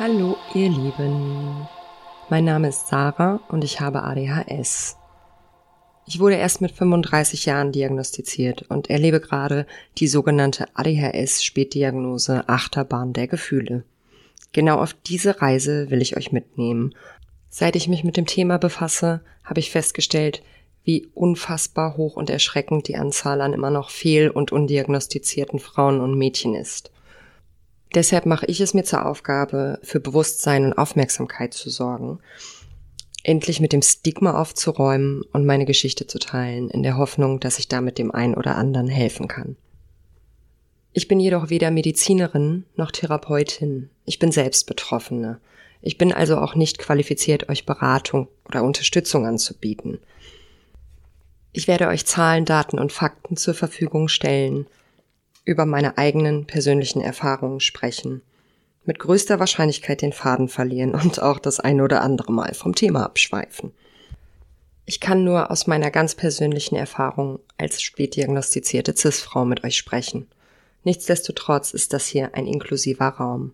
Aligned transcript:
Hallo 0.00 0.38
ihr 0.54 0.70
Lieben, 0.70 1.68
mein 2.30 2.46
Name 2.46 2.70
ist 2.70 2.88
Sarah 2.88 3.38
und 3.50 3.64
ich 3.64 3.82
habe 3.82 4.02
ADHS. 4.02 4.96
Ich 6.06 6.18
wurde 6.18 6.36
erst 6.36 6.62
mit 6.62 6.70
35 6.70 7.44
Jahren 7.44 7.70
diagnostiziert 7.70 8.62
und 8.70 8.88
erlebe 8.88 9.20
gerade 9.20 9.66
die 9.98 10.06
sogenannte 10.06 10.68
ADHS-Spätdiagnose 10.72 12.48
Achterbahn 12.48 13.12
der 13.12 13.28
Gefühle. 13.28 13.84
Genau 14.52 14.78
auf 14.78 14.94
diese 14.94 15.42
Reise 15.42 15.90
will 15.90 16.00
ich 16.00 16.16
euch 16.16 16.32
mitnehmen. 16.32 16.94
Seit 17.50 17.76
ich 17.76 17.86
mich 17.86 18.02
mit 18.02 18.16
dem 18.16 18.24
Thema 18.24 18.56
befasse, 18.56 19.20
habe 19.44 19.60
ich 19.60 19.70
festgestellt, 19.70 20.42
wie 20.82 21.08
unfassbar 21.12 21.98
hoch 21.98 22.16
und 22.16 22.30
erschreckend 22.30 22.88
die 22.88 22.96
Anzahl 22.96 23.42
an 23.42 23.52
immer 23.52 23.70
noch 23.70 23.90
fehl- 23.90 24.30
und 24.30 24.50
undiagnostizierten 24.50 25.58
Frauen 25.58 26.00
und 26.00 26.16
Mädchen 26.16 26.54
ist. 26.54 26.90
Deshalb 27.94 28.24
mache 28.26 28.46
ich 28.46 28.60
es 28.60 28.72
mir 28.72 28.84
zur 28.84 29.04
Aufgabe, 29.04 29.80
für 29.82 30.00
Bewusstsein 30.00 30.64
und 30.64 30.74
Aufmerksamkeit 30.74 31.54
zu 31.54 31.70
sorgen, 31.70 32.20
endlich 33.24 33.60
mit 33.60 33.72
dem 33.72 33.82
Stigma 33.82 34.40
aufzuräumen 34.40 35.22
und 35.32 35.44
meine 35.44 35.64
Geschichte 35.64 36.06
zu 36.06 36.18
teilen, 36.18 36.70
in 36.70 36.82
der 36.82 36.96
Hoffnung, 36.96 37.40
dass 37.40 37.58
ich 37.58 37.68
damit 37.68 37.98
dem 37.98 38.12
einen 38.12 38.34
oder 38.34 38.56
anderen 38.56 38.88
helfen 38.88 39.28
kann. 39.28 39.56
Ich 40.92 41.08
bin 41.08 41.20
jedoch 41.20 41.50
weder 41.50 41.70
Medizinerin 41.70 42.64
noch 42.76 42.90
Therapeutin. 42.90 43.90
Ich 44.04 44.18
bin 44.18 44.32
selbst 44.32 44.66
Betroffene. 44.66 45.40
Ich 45.82 45.98
bin 45.98 46.12
also 46.12 46.38
auch 46.38 46.54
nicht 46.54 46.78
qualifiziert, 46.78 47.48
euch 47.48 47.64
Beratung 47.64 48.28
oder 48.48 48.62
Unterstützung 48.62 49.26
anzubieten. 49.26 49.98
Ich 51.52 51.68
werde 51.68 51.88
euch 51.88 52.06
Zahlen, 52.06 52.44
Daten 52.44 52.78
und 52.78 52.92
Fakten 52.92 53.36
zur 53.36 53.54
Verfügung 53.54 54.08
stellen 54.08 54.66
über 55.50 55.66
meine 55.66 55.98
eigenen 55.98 56.46
persönlichen 56.46 57.00
Erfahrungen 57.00 57.58
sprechen, 57.58 58.22
mit 58.84 59.00
größter 59.00 59.40
Wahrscheinlichkeit 59.40 60.00
den 60.00 60.12
Faden 60.12 60.48
verlieren 60.48 60.94
und 60.94 61.20
auch 61.20 61.40
das 61.40 61.58
eine 61.58 61.82
oder 61.82 62.02
andere 62.02 62.32
Mal 62.32 62.54
vom 62.54 62.76
Thema 62.76 63.04
abschweifen. 63.04 63.72
Ich 64.86 65.00
kann 65.00 65.24
nur 65.24 65.50
aus 65.50 65.66
meiner 65.66 65.90
ganz 65.90 66.14
persönlichen 66.14 66.76
Erfahrung 66.76 67.40
als 67.58 67.82
spätdiagnostizierte 67.82 68.94
CIS-Frau 68.96 69.44
mit 69.44 69.64
euch 69.64 69.76
sprechen. 69.76 70.28
Nichtsdestotrotz 70.84 71.74
ist 71.74 71.92
das 71.92 72.06
hier 72.06 72.34
ein 72.34 72.46
inklusiver 72.46 73.08
Raum. 73.08 73.52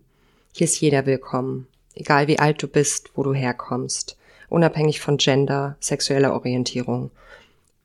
Hier 0.53 0.65
ist 0.65 0.79
jeder 0.79 1.07
willkommen, 1.07 1.67
egal 1.95 2.27
wie 2.27 2.37
alt 2.37 2.61
du 2.61 2.67
bist, 2.67 3.09
wo 3.15 3.23
du 3.23 3.33
herkommst, 3.33 4.17
unabhängig 4.49 5.01
von 5.01 5.17
Gender, 5.17 5.77
sexueller 5.79 6.33
Orientierung. 6.33 7.09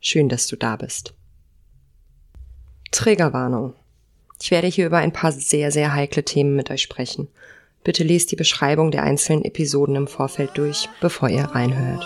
Schön, 0.00 0.28
dass 0.28 0.46
du 0.46 0.56
da 0.56 0.76
bist. 0.76 1.14
Trägerwarnung. 2.90 3.74
Ich 4.44 4.50
werde 4.50 4.66
hier 4.66 4.86
über 4.86 4.98
ein 4.98 5.12
paar 5.12 5.30
sehr, 5.30 5.70
sehr 5.70 5.94
heikle 5.94 6.24
Themen 6.24 6.56
mit 6.56 6.68
euch 6.68 6.82
sprechen. 6.82 7.28
Bitte 7.84 8.02
lest 8.02 8.32
die 8.32 8.36
Beschreibung 8.36 8.90
der 8.90 9.04
einzelnen 9.04 9.44
Episoden 9.44 9.94
im 9.94 10.08
Vorfeld 10.08 10.50
durch, 10.58 10.88
bevor 11.00 11.28
ihr 11.28 11.44
reinhört. 11.44 12.04